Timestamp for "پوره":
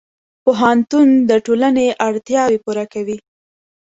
2.63-2.85